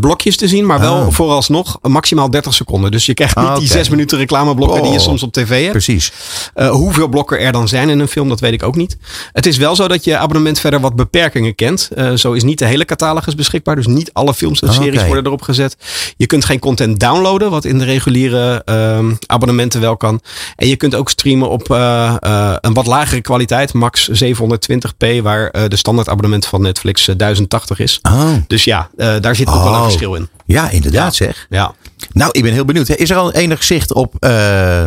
blokjes 0.00 0.36
te 0.36 0.48
zien. 0.48 0.66
Maar 0.66 0.80
wel 0.84 0.94
Oh. 1.06 1.12
vooralsnog 1.12 1.78
maximaal 1.82 2.30
30 2.30 2.54
seconden. 2.54 2.90
Dus 2.90 3.06
je 3.06 3.14
krijgt 3.14 3.36
niet 3.36 3.44
Ah, 3.44 3.54
die 3.54 3.64
oké. 3.64 3.72
zes 3.72 3.88
minuten 3.88 4.18
reclameblokken 4.18 4.82
die 4.82 4.90
je 4.92 4.98
Oh. 4.98 5.04
soms 5.04 5.22
op 5.22 5.32
tv 5.32 5.58
hebt. 5.60 5.70
Precies. 5.70 6.12
Uh, 6.56 6.70
hoeveel 6.70 7.08
blokken 7.08 7.40
er 7.40 7.52
dan 7.52 7.68
zijn 7.68 7.88
in 7.88 7.98
een 8.00 8.08
film, 8.08 8.28
dat 8.28 8.40
weet 8.40 8.52
ik 8.52 8.62
ook 8.62 8.76
niet. 8.76 8.96
Het 9.32 9.46
is 9.46 9.56
wel 9.56 9.76
zo 9.76 9.88
dat 9.88 10.04
je 10.04 10.16
abonnement 10.18 10.58
verder 10.60 10.80
wat 10.80 10.96
beperkingen 10.96 11.54
kent. 11.54 11.88
Uh, 11.96 12.12
zo 12.12 12.32
is 12.32 12.42
niet 12.42 12.58
de 12.58 12.66
hele 12.66 12.84
catalogus 12.84 13.34
beschikbaar. 13.34 13.76
Dus 13.76 13.86
niet 13.86 14.12
alle 14.12 14.34
films 14.34 14.60
en 14.62 14.68
Oh, 14.68 14.74
series 14.74 15.04
worden 15.06 15.26
erop 15.26 15.42
gezet. 15.42 15.76
Je 16.16 16.26
kunt 16.26 16.44
geen 16.44 16.58
content 16.58 17.00
downloaden, 17.00 17.50
wat 17.50 17.64
in 17.64 17.78
de 17.78 17.84
reguliere 17.84 18.62
uh, 18.66 18.98
abonnementen 19.26 19.80
wel 19.80 19.96
kan. 19.96 20.20
En 20.56 20.68
je 20.68 20.76
kunt 20.76 20.94
ook 20.94 21.10
streamen 21.10 21.50
op 21.50 21.68
uh, 21.70 22.14
een 22.60 22.74
wat 22.74 22.86
lagere 22.86 23.20
kwaliteit, 23.20 23.72
max 23.72 24.10
720p, 24.24 25.22
waar 25.22 25.68
de 25.68 25.76
standaard 25.76 26.08
abonnement 26.08 26.46
van 26.46 26.62
Netflix 26.62 27.04
1080 27.16 27.78
is. 27.78 27.98
Oh. 28.02 28.30
Dus 28.46 28.64
ja, 28.64 28.90
daar 29.20 29.36
zit 29.36 29.48
ook 29.48 29.54
wel 29.62 29.66
een 29.72 29.78
Oh. 29.78 29.82
verschil 29.82 30.14
in. 30.14 30.28
Ja, 30.46 30.70
inderdaad 30.70 31.14
zeg. 31.14 31.46
Ja. 31.50 31.74
Nou, 32.12 32.30
ik 32.32 32.42
ben 32.42 32.52
heel 32.52 32.64
benieuwd. 32.64 32.88
Is 32.88 33.10
er 33.10 33.16
al 33.16 33.32
enig 33.32 33.64
zicht 33.64 33.92
op 33.92 34.14
eh, 34.18 34.84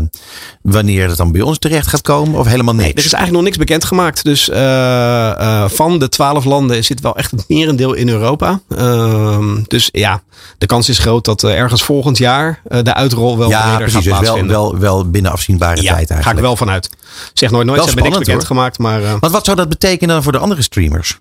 wanneer 0.62 1.08
het 1.08 1.18
dan 1.18 1.32
bij 1.32 1.42
ons 1.42 1.58
terecht 1.60 1.88
gaat 1.88 2.02
komen? 2.02 2.40
Of 2.40 2.48
helemaal 2.48 2.74
niks? 2.74 2.86
Nee, 2.86 2.94
er 2.94 3.06
is 3.06 3.14
eigenlijk 3.14 3.34
nog 3.34 3.44
niks 3.44 3.58
bekendgemaakt. 3.58 4.24
Dus 4.24 4.50
uh, 4.50 4.56
uh, 4.58 5.70
van 5.70 6.00
de 6.00 6.10
twaalf 6.10 6.46
landen 6.46 6.84
zit 6.84 7.02
wel 7.02 7.16
echt 7.16 7.32
het 7.32 7.46
merendeel 7.48 7.94
in 7.94 8.10
Europa. 8.10 8.60
Uh, 8.70 9.56
dus 9.68 9.90
ja, 9.92 10.22
de 10.58 10.66
kans 10.66 10.90
is 10.90 11.00
groot 11.00 11.26
dat 11.26 11.44
ergens 11.44 11.84
volgend 11.84 12.18
jaar 12.18 12.62
de 12.64 12.94
uitrol 12.94 13.38
wel 13.38 13.50
ja, 13.50 13.76
precies, 13.76 13.94
gaat 13.94 14.04
dus 14.04 14.12
wel, 14.12 14.20
plaatsvinden. 14.20 14.56
wel, 14.56 14.78
wel 14.78 15.10
binnen 15.10 15.32
afzienbare 15.32 15.82
ja, 15.82 15.82
tijd 15.82 15.98
eigenlijk. 15.98 16.24
ga 16.24 16.32
ik 16.32 16.40
wel 16.40 16.56
vanuit. 16.56 16.90
Zeg 17.34 17.52
nooit 17.52 17.66
nooit, 17.66 17.78
Wel 17.78 17.88
ze 17.88 17.94
hebben 17.94 18.12
niks 18.12 18.26
bekendgemaakt. 18.26 18.78
Maar, 18.78 19.02
Want 19.20 19.32
wat 19.34 19.46
zou 19.46 19.58
dat 19.58 19.70
betekenen 19.70 20.14
dan 20.14 20.24
voor 20.24 20.32
de 20.32 20.38
andere 20.38 20.62
streamers? 20.62 21.18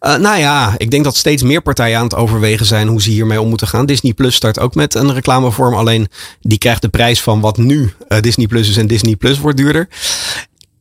Uh, 0.00 0.16
nou 0.16 0.38
ja, 0.38 0.74
ik 0.76 0.90
denk 0.90 1.04
dat 1.04 1.16
steeds 1.16 1.42
meer 1.42 1.62
partijen 1.62 1.98
aan 1.98 2.04
het 2.04 2.14
overwegen 2.14 2.66
zijn 2.66 2.88
hoe 2.88 3.02
ze 3.02 3.10
hiermee 3.10 3.40
om 3.40 3.48
moeten 3.48 3.68
gaan. 3.68 3.86
Disney 3.86 4.12
Plus 4.12 4.34
start 4.34 4.60
ook 4.60 4.74
met 4.74 4.94
een 4.94 5.14
reclamevorm. 5.14 5.74
Alleen 5.74 6.08
die 6.40 6.58
krijgt 6.58 6.82
de 6.82 6.88
prijs 6.88 7.22
van 7.22 7.40
wat 7.40 7.56
nu 7.56 7.94
uh, 8.08 8.20
Disney 8.20 8.46
Plus 8.46 8.68
is 8.68 8.76
en 8.76 8.86
Disney 8.86 9.16
Plus 9.16 9.38
wordt 9.38 9.56
duurder. 9.56 9.88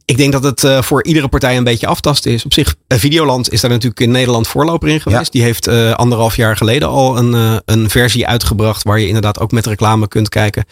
Ik 0.06 0.18
denk 0.18 0.31
dat 0.31 0.44
het 0.44 0.63
uh, 0.63 0.81
voor 0.81 1.04
iedere 1.04 1.28
partij 1.28 1.57
een 1.57 1.63
beetje 1.63 1.88
aftasten 1.88 2.31
is. 2.31 2.46
Op 2.46 2.54
zich, 2.54 2.75
uh, 2.88 3.00
Videoland 3.00 3.52
is 3.52 3.62
daar 3.62 3.69
natuurlijk 3.69 4.00
in 4.00 4.12
Nederland 4.12 4.48
voorloper 4.48 4.90
in 4.90 5.02
geweest. 5.02 5.24
Ja. 5.24 5.30
Die 5.31 5.42
heeft 5.42 5.68
uh, 5.68 5.92
anderhalf 5.92 6.36
jaar 6.36 6.57
geleden 6.57 6.88
al 6.88 7.18
een, 7.18 7.62
een 7.66 7.90
versie 7.90 8.28
uitgebracht. 8.28 8.84
waar 8.84 9.00
je 9.00 9.07
inderdaad 9.07 9.40
ook 9.40 9.52
met 9.52 9.66
reclame 9.66 10.07
kunt 10.07 10.30
kijken. 10.30 10.66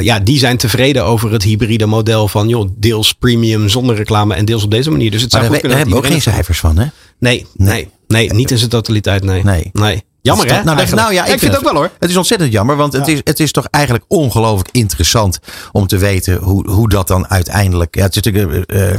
ja, 0.00 0.20
die 0.20 0.38
zijn 0.38 0.56
tevreden 0.56 1.04
over 1.04 1.32
het 1.32 1.42
hybride 1.42 1.86
model 1.86 2.28
van 2.28 2.48
joh, 2.48 2.68
deels 2.76 3.12
premium 3.12 3.68
zonder 3.68 3.96
reclame 3.96 4.34
en 4.34 4.44
deels 4.44 4.64
op 4.64 4.70
deze 4.70 4.90
manier. 4.90 5.10
Dus 5.10 5.22
het 5.22 5.30
zou 5.30 5.42
maar 5.42 5.52
goed 5.52 5.62
daar, 5.62 5.70
kunnen. 5.70 5.86
daar 5.86 6.02
hebben 6.02 6.10
we 6.10 6.16
ook 6.16 6.24
geen 6.24 6.34
cijfers 6.34 6.58
van, 6.58 6.78
hè? 6.78 6.86
Nee, 7.18 7.46
nee, 7.54 7.88
nee, 8.06 8.26
nee, 8.26 8.32
niet 8.32 8.50
in 8.50 8.58
zijn 8.58 8.70
totaliteit. 8.70 9.24
Nee. 9.24 9.44
Nee. 9.44 9.70
nee. 9.72 10.02
Jammer 10.28 10.54
hè? 10.54 10.62
Nou, 10.64 10.76
dat, 10.76 10.90
nou 10.90 11.12
ja, 11.12 11.24
ik, 11.24 11.32
ik 11.32 11.38
vind 11.38 11.52
het 11.52 11.60
ook 11.66 11.72
wel 11.72 11.80
hoor. 11.82 11.90
Het 11.98 12.10
is 12.10 12.16
ontzettend 12.16 12.52
jammer, 12.52 12.76
want 12.76 12.92
het, 12.92 13.08
is, 13.08 13.20
het 13.24 13.40
is 13.40 13.52
toch 13.52 13.66
eigenlijk 13.70 14.04
ongelooflijk 14.08 14.68
interessant 14.72 15.38
om 15.72 15.86
te 15.86 15.96
weten 15.98 16.36
hoe, 16.36 16.70
hoe 16.70 16.88
dat 16.88 17.08
dan 17.08 17.28
uiteindelijk. 17.30 17.94
Ja, 17.96 18.02
het 18.02 18.16
is 18.16 18.22
natuurlijk 18.22 18.70
uh, 18.72 18.90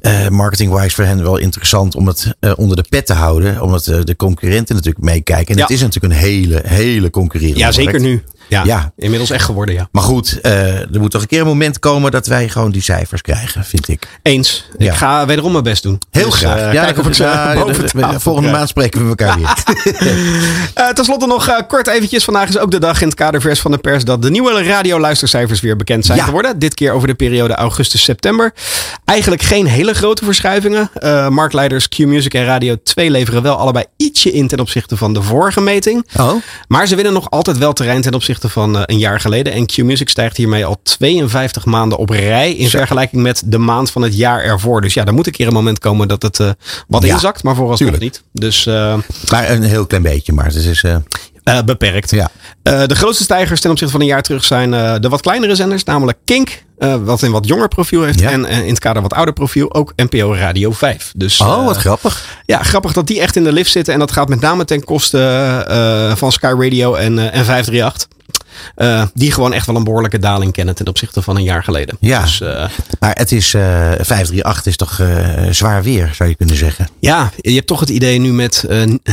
uh, 0.00 0.28
marketing-wise 0.28 0.94
voor 0.94 1.04
hen 1.04 1.22
wel 1.22 1.36
interessant 1.36 1.94
om 1.94 2.06
het 2.06 2.34
uh, 2.40 2.52
onder 2.56 2.76
de 2.76 2.84
pet 2.88 3.06
te 3.06 3.12
houden, 3.12 3.62
omdat 3.62 3.86
uh, 3.86 3.98
de 4.02 4.16
concurrenten 4.16 4.74
natuurlijk 4.74 5.04
meekijken. 5.04 5.48
En 5.52 5.56
Ja. 5.56 5.62
het 5.62 5.70
is 5.72 5.80
natuurlijk 5.80 6.14
een 6.14 6.20
hele, 6.20 6.62
hele 6.64 7.10
concurrerende 7.10 7.60
Ja, 7.60 7.72
zeker 7.72 7.90
markt. 8.00 8.06
nu. 8.06 8.22
Ja, 8.48 8.64
Ja. 8.64 8.92
inmiddels 8.96 9.30
echt 9.30 9.44
geworden, 9.44 9.74
ja. 9.74 9.88
Maar 9.92 10.02
goed, 10.02 10.38
uh, 10.42 10.52
er 10.94 11.00
moet 11.00 11.10
toch 11.10 11.20
een 11.22 11.26
keer 11.28 11.40
een 11.40 11.46
moment 11.46 11.78
komen 11.78 12.10
dat 12.10 12.26
wij 12.26 12.48
gewoon 12.48 12.70
die 12.70 12.82
cijfers 12.82 13.22
krijgen, 13.22 13.64
vind 13.64 13.88
ik. 13.88 14.08
Eens. 14.22 14.68
Ja. 14.78 14.92
Ik 14.92 14.98
ga 14.98 15.26
wederom 15.26 15.52
mijn 15.52 15.64
best 15.64 15.82
doen. 15.82 15.98
Heel 16.10 16.30
Dus, 16.30 16.34
graag. 16.38 16.58
eh, 16.58 16.72
ja, 16.72 16.82
kijken 16.84 17.02
of 17.02 17.08
ik 17.08 17.14
ja, 17.14 17.54
tafel 17.54 18.20
volgende 18.20 18.50
maand 18.50 18.68
spreken 18.68 19.02
we 19.02 19.08
elkaar 19.08 19.36
weer. 19.38 19.54
Uh, 20.78 20.88
Ten 20.94 21.04
slotte 21.04 21.26
nog 21.26 21.66
kort 21.68 21.86
eventjes. 21.86 22.24
Vandaag 22.24 22.48
is 22.48 22.58
ook 22.58 22.70
de 22.70 22.78
dag 22.80 23.00
in 23.00 23.06
het 23.06 23.16
kadervers 23.16 23.60
van 23.60 23.70
de 23.70 23.78
pers 23.78 24.04
dat 24.04 24.22
de 24.22 24.30
nieuwe 24.30 24.62
radioluistercijfers 24.62 25.60
weer 25.60 25.76
bekend 25.76 26.04
zijn 26.06 26.20
geworden. 26.20 26.58
Dit 26.58 26.74
keer 26.74 26.92
over 26.92 27.08
de 27.08 27.14
periode 27.14 27.54
augustus-september. 27.54 28.52
Eigenlijk 29.04 29.42
geen 29.42 29.66
hele 29.66 29.94
grote 29.94 30.24
verschuivingen. 30.24 30.90
Marktleiders 31.32 31.88
Q-Music 31.88 32.34
en 32.34 32.44
Radio 32.44 32.76
2 32.82 33.10
leveren 33.10 33.42
wel 33.42 33.56
allebei 33.56 33.84
ietsje 34.06 34.32
in 34.32 34.48
ten 34.48 34.60
opzichte 34.60 34.96
van 34.96 35.12
de 35.12 35.22
vorige 35.22 35.60
meting. 35.60 36.06
Oh, 36.18 36.32
Maar 36.68 36.86
ze 36.86 36.94
winnen 36.94 37.12
nog 37.12 37.30
altijd 37.30 37.58
wel 37.58 37.72
terrein 37.72 38.00
ten 38.02 38.14
opzichte 38.14 38.48
van 38.48 38.76
uh, 38.76 38.82
een 38.86 38.98
jaar 38.98 39.20
geleden. 39.20 39.52
En 39.52 39.66
Q-Music 39.66 40.08
stijgt 40.08 40.36
hiermee 40.36 40.64
al 40.64 40.80
52 40.82 41.64
maanden 41.64 41.98
op 41.98 42.10
rij. 42.10 42.52
In 42.54 42.68
Zo. 42.68 42.78
vergelijking 42.78 43.22
met 43.22 43.42
de 43.44 43.58
maand 43.58 43.90
van 43.90 44.02
het 44.02 44.16
jaar 44.16 44.42
ervoor. 44.42 44.80
Dus 44.80 44.94
ja, 44.94 45.04
er 45.04 45.14
moet 45.14 45.26
een 45.26 45.32
keer 45.32 45.46
een 45.46 45.52
moment 45.52 45.78
komen 45.78 46.08
dat 46.08 46.22
het 46.22 46.38
uh, 46.38 46.50
wat 46.88 47.04
Ja, 47.04 47.12
inzakt. 47.12 47.42
Maar 47.42 47.54
vooralsnog 47.54 47.98
niet. 47.98 48.22
Dus 48.32 48.66
uh, 48.66 48.94
maar 49.30 49.50
een 49.50 49.62
heel 49.62 49.86
klein 49.86 50.02
beetje, 50.02 50.32
maar 50.32 50.44
het 50.44 50.54
is. 50.54 50.82
eh, 50.82 50.96
uh, 51.44 51.62
beperkt. 51.62 52.10
ja. 52.10 52.30
Uh, 52.62 52.86
de 52.86 52.94
grootste 52.94 53.22
stijgers 53.24 53.60
ten 53.60 53.70
opzichte 53.70 53.92
van 53.92 54.00
een 54.02 54.06
jaar 54.06 54.22
terug 54.22 54.44
zijn 54.44 54.72
uh, 54.72 54.94
de 55.00 55.08
wat 55.08 55.20
kleinere 55.20 55.54
zenders. 55.54 55.84
Namelijk 55.84 56.18
Kink, 56.24 56.64
uh, 56.78 56.94
wat 57.04 57.22
een 57.22 57.30
wat 57.30 57.46
jonger 57.46 57.68
profiel 57.68 58.02
heeft. 58.02 58.20
Ja. 58.20 58.30
En 58.30 58.44
uh, 58.44 58.58
in 58.58 58.68
het 58.68 58.78
kader 58.78 59.02
wat 59.02 59.12
ouder 59.12 59.34
profiel 59.34 59.74
ook 59.74 59.92
NPO 59.96 60.34
Radio 60.34 60.72
5. 60.72 61.12
Dus, 61.16 61.40
Oh, 61.40 61.48
uh, 61.48 61.64
wat 61.64 61.76
grappig. 61.76 62.38
Ja, 62.46 62.62
grappig 62.62 62.92
dat 62.92 63.06
die 63.06 63.20
echt 63.20 63.36
in 63.36 63.44
de 63.44 63.52
lift 63.52 63.70
zitten. 63.70 63.92
En 63.94 63.98
dat 64.00 64.12
gaat 64.12 64.28
met 64.28 64.40
name 64.40 64.64
ten 64.64 64.84
koste 64.84 66.14
van 66.16 66.32
Sky 66.32 66.54
Radio 66.58 66.94
en, 66.94 67.18
en 67.18 67.44
538. 67.44 68.08
Uh, 68.76 69.02
die 69.14 69.32
gewoon 69.32 69.52
echt 69.52 69.66
wel 69.66 69.76
een 69.76 69.84
behoorlijke 69.84 70.18
daling 70.18 70.52
kennen 70.52 70.74
ten 70.74 70.86
opzichte 70.88 71.22
van 71.22 71.36
een 71.36 71.42
jaar 71.42 71.64
geleden. 71.64 71.96
Ja. 72.00 72.20
Dus, 72.22 72.40
uh, 72.40 72.68
Maar 73.00 73.14
het 73.18 73.32
is 73.32 73.54
eh 73.54 73.62
538 74.00 74.66
is 74.66 74.76
toch 74.76 74.98
eh, 75.00 75.06
zwaar 75.50 75.82
weer, 75.82 76.10
zou 76.14 76.28
je 76.28 76.34
kunnen 76.34 76.56
zeggen. 76.56 76.88
ja, 77.00 77.30
je 77.36 77.54
hebt 77.54 77.66
toch 77.66 77.80
het 77.80 77.88
idee 77.88 78.18
nu 78.18 78.32
met 78.32 78.64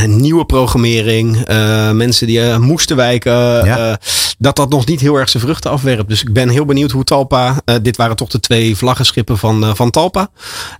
nieuwe 0.06 0.44
programmering, 0.44 1.48
mensen 1.92 2.26
die 2.26 2.58
moesten 2.58 2.96
wijken, 2.96 3.32
Ja. 3.64 3.98
dat 4.38 4.56
dat 4.56 4.68
nog 4.70 4.86
niet 4.86 5.00
heel 5.00 5.16
erg 5.16 5.28
zijn 5.28 5.42
vruchten 5.42 5.70
afwerpt. 5.70 6.08
Dus 6.08 6.20
ik 6.22 6.32
ben 6.32 6.48
heel 6.48 6.64
benieuwd 6.64 6.90
hoe 6.90 7.04
Talpa, 7.04 7.56
dit 7.82 7.96
waren 7.96 8.16
toch 8.16 8.28
de 8.28 8.40
twee 8.40 8.76
vlaggenschippen 8.76 9.38
van, 9.38 9.76
van 9.76 9.90
Talpa. 9.90 10.28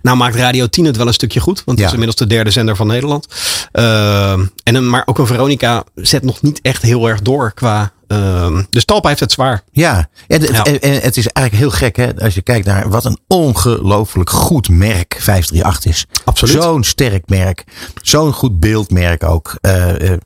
Nou 0.01 0.17
maakt 0.17 0.35
Radio 0.35 0.67
10 0.67 0.85
het 0.85 0.97
wel 0.97 1.07
een 1.07 1.13
stukje 1.13 1.39
goed, 1.39 1.63
want 1.65 1.69
het 1.69 1.79
Ja. 1.79 1.85
is 1.85 1.91
inmiddels 1.91 2.19
de 2.19 2.27
derde 2.27 2.51
zender 2.51 2.75
van 2.75 2.87
Nederland. 2.87 3.27
En 3.71 4.75
een, 4.75 4.89
maar 4.89 5.03
ook 5.05 5.17
een 5.17 5.27
Veronica 5.27 5.83
zet 5.95 6.23
nog 6.23 6.41
niet 6.41 6.59
echt 6.61 6.81
heel 6.81 7.07
erg 7.09 7.21
door 7.21 7.51
qua... 7.53 7.91
Uh, 8.07 8.59
dus 8.69 8.85
Talpa 8.85 9.07
heeft 9.07 9.19
het 9.19 9.31
zwaar. 9.31 9.63
Ja, 9.71 10.07
en, 10.27 10.41
het- 10.41 10.49
Ja. 10.51 10.63
en- 10.63 10.81
en 10.81 10.93
het 11.01 11.17
is 11.17 11.27
eigenlijk 11.27 11.65
heel 11.65 11.77
gek 11.79 11.95
hè, 11.95 12.15
als 12.23 12.33
je 12.33 12.41
kijkt 12.41 12.65
naar 12.65 12.89
wat 12.89 13.05
een 13.05 13.17
ongelooflijk 13.27 14.29
goed 14.29 14.69
merk 14.69 15.15
538 15.19 15.91
is. 15.91 16.05
Absoluut. 16.23 16.61
Zo'n 16.63 16.83
sterk 16.83 17.29
merk. 17.29 17.63
Zo'n 18.01 18.33
goed 18.33 18.59
beeldmerk 18.59 19.23
ook. 19.23 19.55
Eh, 19.61 20.11
eh, 20.11 20.17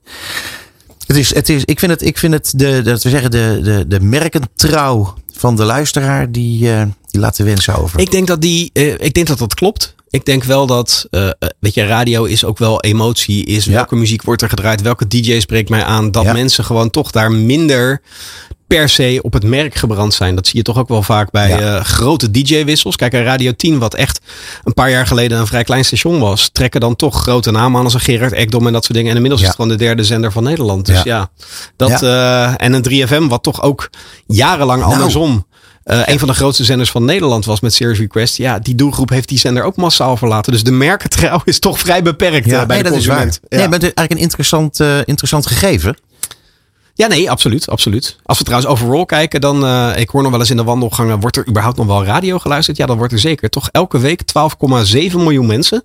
het 1.08 1.18
is, 1.18 1.34
het 1.34 1.50
is, 1.50 1.66
ik 1.66 1.80
vind 1.80 1.92
het, 1.92 2.02
ik 2.02 2.18
vind 2.18 2.34
het 2.34 2.54
de, 2.56 2.82
dat 2.82 3.04
we 3.04 3.10
zeggen, 3.10 3.32
de, 3.32 3.60
de, 3.64 3.86
de 3.88 4.00
merkentrouw 4.00 5.14
van 5.34 5.56
de 5.56 5.64
luisteraar, 5.64 6.32
die, 6.32 6.74
eh, 6.74 6.82
die 7.12 7.22
laten 7.22 7.46
wensen 7.46 7.76
over. 7.76 8.00
Ik 8.00 8.12
denk 8.12 8.28
dat 8.28 8.42
die, 8.42 8.70
uh, 8.74 8.94
ik 9.00 9.14
denk 9.14 9.28
dat 9.28 9.38
dat 9.38 9.54
klopt. 9.54 9.96
Ik 10.10 10.26
denk 10.26 10.44
wel 10.44 10.66
dat, 10.66 11.08
uh, 11.12 11.30
weet 11.60 11.74
je, 11.74 11.86
radio 11.86 12.24
is 12.24 12.46
ook 12.46 12.58
wel 12.58 12.82
emotie. 12.82 13.46
Is 13.46 13.66
Ja. 13.66 13.72
welke 13.72 13.96
muziek 13.96 14.24
wordt 14.24 14.42
er 14.42 14.50
gedraaid? 14.50 14.82
Welke 14.82 15.08
DJ 15.08 15.40
spreekt 15.40 15.70
mij 15.70 15.84
aan? 15.84 16.12
Dat 16.12 16.24
Ja. 16.24 16.34
mensen 16.34 16.64
gewoon 16.64 16.90
toch 16.90 17.12
daar 17.12 17.32
minder 17.32 18.02
per 18.68 18.90
se 18.90 19.20
op 19.22 19.34
het 19.34 19.44
merk 19.44 19.76
gebrand 19.76 20.14
zijn. 20.14 20.36
Dat 20.36 20.48
zie 20.48 20.58
je 20.58 20.64
toch 20.64 20.78
ook 20.78 20.88
wel 20.88 21.04
vaak 21.04 21.32
bij 21.32 21.50
Ja. 21.50 21.60
eh, 21.78 21.84
grote 21.84 22.32
DJ-wissels. 22.32 22.96
Kijk, 22.96 23.14
een 23.14 23.24
Radio 23.24 23.52
10, 23.52 23.80
wat 23.80 23.94
echt 23.94 24.20
een 24.64 24.74
paar 24.74 24.90
jaar 24.90 25.08
geleden 25.08 25.40
een 25.40 25.48
vrij 25.48 25.64
klein 25.64 25.86
station 25.86 26.20
was, 26.20 26.50
trekken 26.52 26.80
dan 26.82 26.96
toch 26.96 27.22
grote 27.22 27.52
namen 27.52 27.78
aan 27.80 27.84
als 27.86 27.94
een 27.94 28.00
Gerard 28.00 28.34
Ekdom 28.34 28.68
en 28.68 28.74
dat 28.74 28.84
soort 28.84 28.94
dingen. 28.96 29.10
En 29.10 29.16
inmiddels 29.16 29.42
Ja. 29.42 29.48
is 29.48 29.54
het 29.54 29.62
gewoon 29.64 29.78
de 29.78 29.84
derde 29.86 30.04
zender 30.04 30.32
van 30.32 30.44
Nederland. 30.44 30.86
Dus 30.86 30.96
Ja. 31.04 31.04
ja, 31.06 31.30
dat 31.76 32.04
eh, 32.04 32.54
en 32.64 32.74
een 32.74 32.82
3FM, 32.82 33.28
wat 33.28 33.44
toch 33.44 33.62
ook 33.62 33.90
jarenlang 34.28 34.82
Nou. 34.82 34.94
andersom. 34.94 35.46
Eh, 35.84 36.02
een 36.06 36.20
van 36.20 36.28
de 36.28 36.34
grootste 36.34 36.64
zenders 36.64 36.92
van 36.92 37.06
Nederland 37.06 37.46
was 37.46 37.60
met 37.60 37.74
Serious 37.74 38.00
Request. 38.00 38.38
Ja, 38.38 38.60
die 38.60 38.76
doelgroep 38.76 39.10
heeft 39.10 39.30
die 39.30 39.40
zender 39.40 39.64
ook 39.64 39.76
massaal 39.76 40.18
verlaten. 40.18 40.52
Dus 40.52 40.64
de 40.64 40.72
merkentrouw 40.72 41.42
is 41.46 41.60
toch 41.60 41.80
vrij 41.80 42.02
beperkt 42.02 42.52
eh, 42.52 42.66
bij 42.66 42.66
nee, 42.66 42.84
de 42.84 42.90
dat 42.90 42.98
is 42.98 43.06
waar. 43.06 43.16
consument. 43.16 43.40
Ja. 43.50 43.58
Nee, 43.58 43.68
maar 43.68 43.80
het 43.80 43.88
is 43.88 43.94
eigenlijk 43.94 44.12
een 44.12 44.26
interessant, 44.26 44.80
eh, 44.80 44.98
interessant 45.06 45.48
gegeven. 45.48 45.96
Ja, 47.00 47.08
nee, 47.08 47.32
absoluut, 47.32 47.70
absoluut. 47.70 48.18
Als 48.24 48.38
we 48.38 48.44
trouwens 48.44 48.72
overall 48.72 49.06
kijken, 49.06 49.42
dan, 49.42 49.66
eh, 49.66 49.90
ik 49.96 50.10
hoor 50.10 50.22
nog 50.22 50.32
wel 50.32 50.40
eens 50.40 50.50
in 50.50 50.58
de 50.58 50.64
wandelgangen, 50.64 51.20
wordt 51.20 51.38
er 51.38 51.48
überhaupt 51.48 51.78
nog 51.78 51.86
wel 51.86 52.06
radio 52.06 52.40
geluisterd? 52.40 52.78
Ja, 52.78 52.86
dan 52.86 52.98
wordt 52.98 53.14
er 53.14 53.20
zeker 53.20 53.50
toch 53.50 53.70
elke 53.72 54.00
week 54.00 54.22
12,7 54.22 55.18
miljoen 55.24 55.46
mensen 55.46 55.84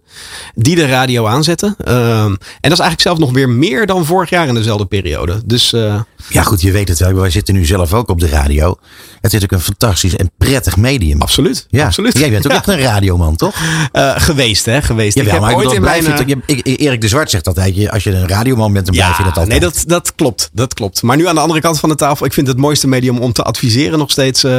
die 0.54 0.76
de 0.76 0.86
radio 0.86 1.26
aanzetten. 1.26 1.74
Ehm, 1.84 2.26
en 2.26 2.38
dat 2.60 2.72
is 2.72 2.78
eigenlijk 2.78 3.00
zelfs 3.00 3.20
nog 3.20 3.32
weer 3.32 3.48
meer 3.48 3.86
dan 3.86 4.04
vorig 4.04 4.30
jaar 4.30 4.48
in 4.48 4.54
dezelfde 4.54 4.86
periode. 4.86 5.42
Dus 5.46 5.72
eh, 5.72 6.00
Ja, 6.28 6.42
goed, 6.42 6.60
je 6.60 6.70
weet 6.72 6.88
het 6.88 6.98
wel. 6.98 7.14
Wij 7.14 7.30
zitten 7.30 7.54
nu 7.54 7.64
zelf 7.64 7.92
ook 7.92 8.08
op 8.08 8.20
de 8.20 8.28
radio. 8.28 8.76
Het 9.20 9.34
is 9.34 9.42
ook 9.42 9.52
een 9.52 9.60
fantastisch 9.60 10.16
en 10.16 10.30
prettig 10.38 10.76
medium. 10.76 11.20
absoluut, 11.22 11.66
Ja, 11.70 11.84
absoluut. 11.86 12.18
Jij 12.18 12.30
bent 12.30 12.44
ook 12.46 12.52
Ja. 12.52 12.58
echt 12.58 12.68
een 12.68 12.78
radioman, 12.80 13.36
toch? 13.36 13.54
Eh, 13.92 14.12
geweest, 14.16 14.64
hè, 14.64 14.82
geweest. 14.82 15.14
Jawel, 15.16 15.32
ik 15.34 15.40
heb 15.40 15.48
maar 15.50 15.56
ooit 15.64 15.72
in 15.74 15.82
mijn... 15.82 16.02
je- 16.26 16.76
Erik 16.76 17.00
de 17.00 17.08
Zwart 17.08 17.30
zegt 17.30 17.46
altijd, 17.46 17.90
als 17.90 18.04
je 18.04 18.10
een 18.14 18.28
radioman 18.28 18.72
bent, 18.72 18.86
dan 18.86 18.94
blijf 18.94 19.16
je 19.16 19.22
dat 19.22 19.32
altijd. 19.32 19.48
Nee, 19.48 19.60
dat, 19.60 19.84
dat 19.86 20.14
klopt. 20.14 20.50
Dat 20.52 20.74
klopt. 20.74 21.02
Maar 21.04 21.16
nu 21.16 21.28
aan 21.28 21.34
de 21.34 21.40
andere 21.40 21.60
kant 21.60 21.80
van 21.80 21.88
de 21.88 21.94
tafel. 21.94 22.26
Ik 22.26 22.32
vind 22.32 22.46
het 22.46 22.56
mooiste 22.56 22.88
medium 22.88 23.18
om 23.18 23.32
te 23.32 23.42
adviseren 23.42 23.98
nog 23.98 24.10
steeds. 24.10 24.44
eh, 24.44 24.58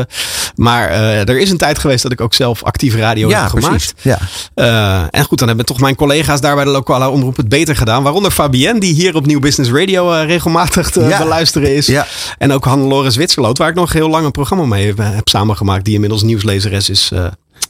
maar 0.55 0.89
eh, 0.89 1.29
er 1.29 1.39
is 1.39 1.49
een 1.49 1.57
tijd 1.57 1.79
geweest 1.79 2.03
dat 2.03 2.11
ik 2.11 2.21
ook 2.21 2.33
zelf 2.33 2.63
actief 2.63 2.95
radio 2.95 3.29
ja, 3.29 3.41
heb 3.41 3.49
gemaakt. 3.49 3.67
precies. 3.69 3.93
Ja. 4.01 4.19
Eh, 4.53 5.19
en 5.19 5.25
goed, 5.25 5.39
dan 5.39 5.47
hebben 5.47 5.65
toch 5.65 5.79
mijn 5.79 5.95
collega's 5.95 6.41
daar 6.41 6.55
bij 6.55 6.63
de 6.63 6.69
lokale 6.69 7.09
omroep 7.09 7.37
het 7.37 7.49
beter 7.49 7.75
gedaan. 7.75 8.03
Waaronder 8.03 8.31
Fabienne, 8.31 8.79
die 8.79 8.93
hier 8.93 9.15
op 9.15 9.25
Nieuw 9.25 9.39
Business 9.39 9.71
Radio 9.71 10.11
regelmatig 10.11 10.89
te 10.89 11.01
Ja. 11.03 11.17
beluisteren 11.17 11.75
is. 11.75 11.85
Ja. 11.85 12.07
En 12.37 12.51
ook 12.51 12.65
Hannelore 12.65 13.11
Zwitserloot, 13.11 13.57
waar 13.57 13.69
ik 13.69 13.75
nog 13.75 13.93
heel 13.93 14.09
lang 14.09 14.25
een 14.25 14.31
programma 14.31 14.65
mee 14.65 14.85
heb, 14.85 14.97
heb 14.97 15.27
samengemaakt. 15.27 15.85
Die 15.85 15.93
inmiddels 15.93 16.23
nieuwslezeres 16.23 16.89
is. 16.89 17.11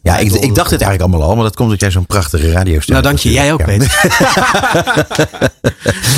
Ja, 0.02 0.18
ik, 0.18 0.32
ik 0.32 0.56
dacht 0.56 0.72
het 0.72 0.82
eigenlijk 0.82 1.02
allemaal 1.02 1.30
al, 1.30 1.36
maar 1.36 1.44
dat 1.44 1.56
komt 1.56 1.70
dat 1.70 1.80
jij 1.80 1.92
zo'n 1.92 2.06
prachtige 2.06 2.52
radio 2.52 2.80
Nou, 2.86 3.02
dank 3.02 3.18
je. 3.18 3.32
Jij 3.32 3.54
ook, 3.54 3.60
Ja. 3.60 3.66
Peter. 3.66 3.98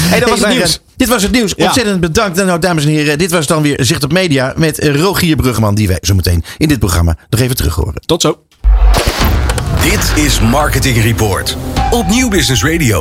hey, 0.09 0.19
dat 0.19 0.29
was 0.29 0.39
het 0.39 0.49
nieuws. 0.49 0.79
Dit 0.97 1.07
was 1.07 1.23
het 1.23 1.31
nieuws. 1.31 1.53
Ja. 1.57 1.65
Ontzettend 1.65 1.99
bedankt. 1.99 2.37
En 2.37 2.45
nou, 2.45 2.59
dames 2.59 2.83
en 2.83 2.89
heren, 2.89 3.17
dit 3.17 3.31
was 3.31 3.47
dan 3.47 3.61
weer 3.61 3.77
Zicht 3.81 4.03
op 4.03 4.11
Media 4.11 4.53
met 4.55 4.79
eh, 4.79 4.95
Rogier 4.95 5.35
Bruggeman, 5.35 5.75
die 5.75 5.87
wij 5.87 5.97
zo 6.01 6.15
meteen 6.15 6.43
in 6.57 6.67
dit 6.67 6.79
programma 6.79 7.17
nog 7.29 7.39
even 7.39 7.55
terug 7.55 7.75
horen. 7.75 8.01
Tot 8.05 8.21
zo. 8.21 8.41
Dit 9.81 10.25
is 10.25 10.39
Marketing 10.39 11.01
Report 11.01 11.57
op 11.91 12.07
Nieuw 12.07 12.29
Business 12.29 12.63
Radio. 12.63 12.95